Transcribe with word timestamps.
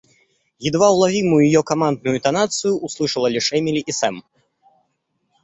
Едва 0.67 0.87
уловимую 0.95 1.45
её 1.49 1.61
командную 1.71 2.15
интонацию 2.17 2.75
услышала 2.75 3.27
лишь 3.27 3.53
Эмили 3.53 3.81
и 3.85 3.91
Сэм. 3.91 4.23